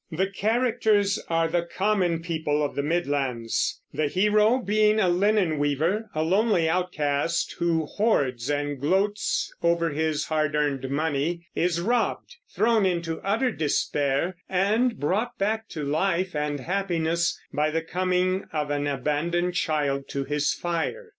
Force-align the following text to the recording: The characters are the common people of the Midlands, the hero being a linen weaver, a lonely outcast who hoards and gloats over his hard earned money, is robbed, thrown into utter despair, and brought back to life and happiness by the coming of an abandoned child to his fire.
The 0.11 0.25
characters 0.31 1.23
are 1.29 1.47
the 1.47 1.61
common 1.61 2.23
people 2.23 2.65
of 2.65 2.73
the 2.73 2.81
Midlands, 2.81 3.79
the 3.93 4.07
hero 4.07 4.57
being 4.57 4.99
a 4.99 5.07
linen 5.07 5.59
weaver, 5.59 6.09
a 6.15 6.23
lonely 6.23 6.67
outcast 6.67 7.53
who 7.59 7.85
hoards 7.85 8.49
and 8.49 8.79
gloats 8.81 9.53
over 9.61 9.91
his 9.91 10.25
hard 10.25 10.55
earned 10.55 10.89
money, 10.89 11.45
is 11.53 11.79
robbed, 11.79 12.35
thrown 12.49 12.83
into 12.83 13.21
utter 13.23 13.51
despair, 13.51 14.37
and 14.49 14.99
brought 14.99 15.37
back 15.37 15.69
to 15.69 15.83
life 15.83 16.35
and 16.35 16.61
happiness 16.61 17.39
by 17.53 17.69
the 17.69 17.83
coming 17.83 18.45
of 18.51 18.71
an 18.71 18.87
abandoned 18.87 19.53
child 19.53 20.09
to 20.09 20.23
his 20.23 20.51
fire. 20.51 21.09